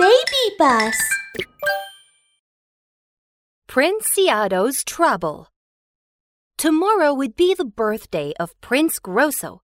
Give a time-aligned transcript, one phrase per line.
[0.00, 0.96] Baby Bus
[3.68, 5.48] Prince Sciatto's Trouble
[6.56, 9.60] Tomorrow would be the birthday of Prince Grosso.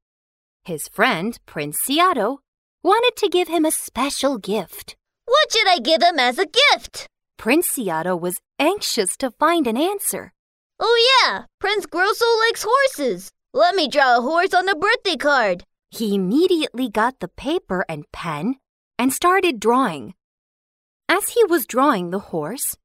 [0.62, 2.40] His friend, Prince Sciatto,
[2.82, 4.94] wanted to give him a special gift.
[5.24, 7.06] What should I give him as a gift?
[7.38, 10.34] Prince Sciatto was anxious to find an answer.
[10.78, 13.30] Oh, yeah, Prince Grosso likes horses.
[13.54, 15.64] Let me draw a horse on the birthday card.
[15.90, 18.56] He immediately got the paper and pen
[18.98, 20.12] and started drawing.
[21.08, 22.76] As he was drawing the horse,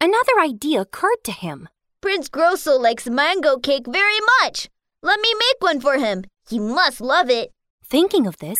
[0.00, 1.68] another idea occurred to him.
[2.00, 4.68] Prince Grosso likes mango cake very much.
[5.02, 6.24] Let me make one for him.
[6.48, 7.52] He must love it.
[7.84, 8.58] Thinking of this,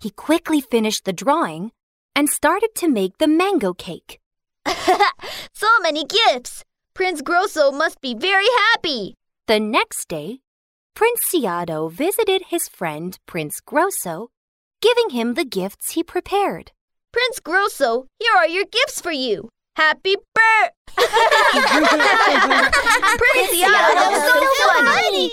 [0.00, 1.70] he quickly finished the drawing
[2.16, 4.18] and started to make the mango cake.
[5.52, 6.64] so many gifts.
[6.94, 9.14] Prince Grosso must be very happy.
[9.46, 10.40] The next day,
[10.94, 14.30] Prince Sciatto visited his friend Prince Grosso,
[14.80, 16.72] giving him the gifts he prepared.
[17.12, 19.48] Prince Grosso, here are your gifts for you.
[19.76, 20.74] Happy birthday!
[23.16, 25.30] Prince Sciatto, so funny!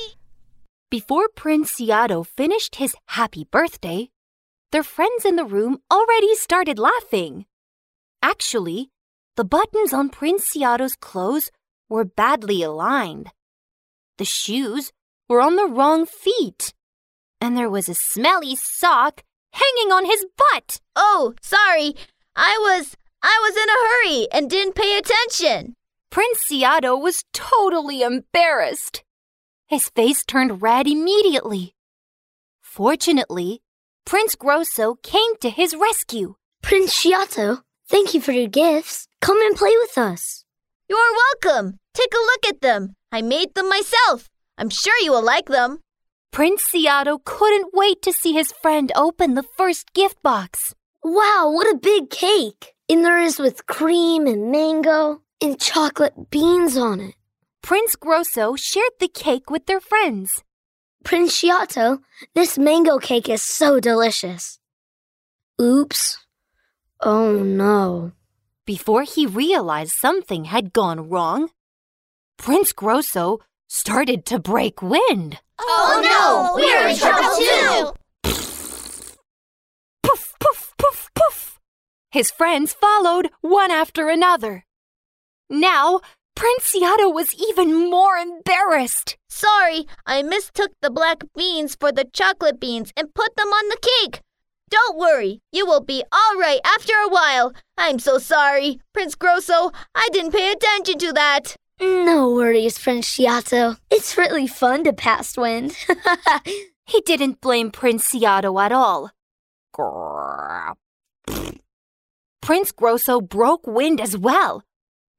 [0.89, 4.09] Before Prince Sciatto finished his happy birthday,
[4.71, 7.45] their friends in the room already started laughing.
[8.23, 8.89] Actually,
[9.35, 11.51] the buttons on Prince Sciatto's clothes
[11.89, 13.31] were badly aligned.
[14.17, 14.93] The shoes
[15.27, 16.73] were on the wrong feet,
[17.41, 19.23] and there was a smelly sock
[19.55, 20.79] hanging on his butt.
[20.95, 21.95] Oh, sorry.
[22.35, 25.73] I was I was in a hurry and didn't pay attention.
[26.11, 29.03] Prince Sciatto was totally embarrassed.
[29.67, 31.73] His face turned red immediately.
[32.61, 33.61] Fortunately,
[34.05, 36.35] Prince Grosso came to his rescue.
[36.61, 39.07] Prince Sciatto, thank you for your gifts.
[39.21, 40.45] Come and play with us.
[40.87, 40.99] You're
[41.43, 41.79] welcome.
[41.93, 42.93] Take a look at them.
[43.11, 44.29] I made them myself.
[44.57, 45.79] I'm sure you will like them.
[46.35, 50.75] Prince Sciatto couldn't wait to see his friend open the first gift box.
[51.01, 52.75] Wow, what a big cake!
[52.89, 57.15] And there is with cream and mango and chocolate beans on it.
[57.61, 60.43] Prince Grosso shared the cake with their friends.
[61.05, 62.01] Prince Princiato,
[62.33, 64.59] this mango cake is so delicious.
[65.61, 66.17] Oops.
[66.99, 68.11] Oh no.
[68.65, 71.51] Before he realized something had gone wrong,
[72.37, 73.39] Prince Grosso
[73.75, 75.39] started to break wind.
[75.59, 77.91] Oh no, we're in trouble too!
[80.01, 81.59] Poof, poof, poof, poof.
[82.09, 84.63] His friends followed one after another.
[85.49, 85.99] Now,
[86.35, 89.17] Prince Sciatto was even more embarrassed.
[89.27, 93.77] Sorry, I mistook the black beans for the chocolate beans and put them on the
[93.81, 94.21] cake.
[94.69, 97.53] Don't worry, you will be all right after a while.
[97.77, 99.71] I'm so sorry, Prince Grosso.
[99.93, 101.57] I didn't pay attention to that.
[101.79, 103.77] No worries, Prince Princiato.
[103.89, 105.75] It's really fun to pass wind.
[106.85, 109.11] he didn't blame Prince Princiato at all.
[112.41, 114.63] Prince Grosso broke wind as well,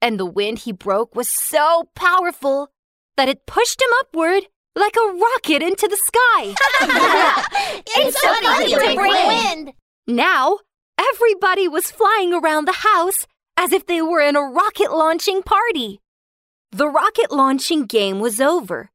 [0.00, 2.70] and the wind he broke was so powerful
[3.16, 4.44] that it pushed him upward
[4.74, 6.54] like a rocket into the sky.
[7.96, 9.72] it's so funny to break wind.
[10.06, 10.58] Now,
[10.98, 16.00] everybody was flying around the house as if they were in a rocket launching party.
[16.76, 18.90] The rocket launching game was over.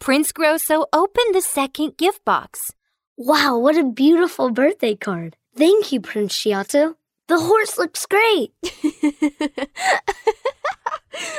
[0.00, 2.72] Prince Grosso opened the second gift box.
[3.16, 5.36] Wow, what a beautiful birthday card.
[5.56, 6.96] Thank you, Prince Sciatto.
[7.28, 8.50] The horse looks great.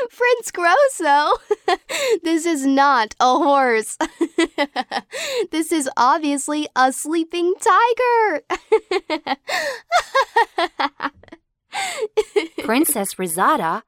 [0.09, 1.33] Prince Grosso,
[2.23, 3.97] this is not a horse.
[5.51, 8.43] this is obviously a sleeping tiger.
[12.63, 13.83] Princess Rosada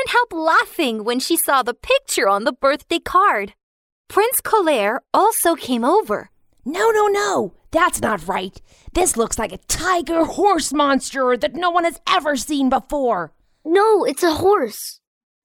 [0.00, 3.54] couldn't help laughing when she saw the picture on the birthday card.
[4.08, 6.30] Prince Colère also came over.
[6.64, 7.54] No, no, no.
[7.70, 8.60] That's not right.
[8.94, 13.32] This looks like a tiger horse monster that no one has ever seen before.
[13.64, 15.00] No, it's a horse.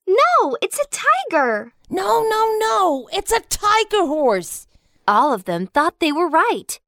[0.08, 0.88] No, it's a
[1.30, 1.74] tiger.
[1.90, 3.10] No, no, no.
[3.14, 4.68] It's a tiger horse.
[5.08, 6.80] All of them thought they were right,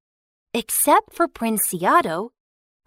[0.54, 2.30] except for Prince Sciatto,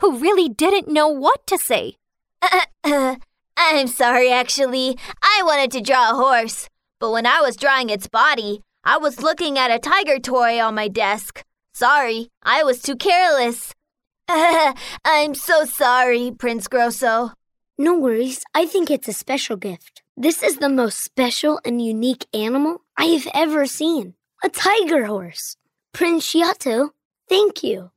[0.01, 1.97] who really didn't know what to say.
[2.43, 3.17] Uh, uh, uh,
[3.62, 4.97] I'm sorry, actually.
[5.23, 6.67] I wanted to draw a horse,
[6.99, 10.75] but when I was drawing its body, I was looking at a tiger toy on
[10.75, 11.45] my desk.
[11.75, 13.75] Sorry, I was too careless.
[14.29, 17.33] I'm so sorry, Prince Grosso.
[17.77, 18.43] No worries.
[18.55, 20.03] I think it's a special gift.
[20.17, 24.15] This is the most special and unique animal I have ever seen.
[24.43, 25.57] A tiger horse.
[25.93, 26.91] Prince Sciatto,
[27.29, 27.91] thank you.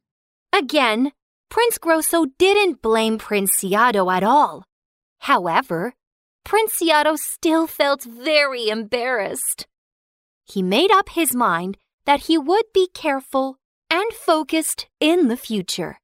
[0.51, 1.13] Again,
[1.49, 4.65] Prince Grosso didn't blame Prince Princiato at all.
[5.23, 5.93] However,
[6.43, 9.67] Prince Sciatto still felt very embarrassed.
[10.43, 13.55] He made up his mind that he would be careful
[13.89, 15.99] and focused in the future.